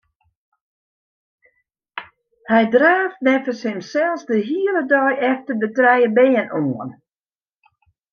[2.51, 6.89] Hy draaft neffens himsels de hiele dei efter de trije bern oan.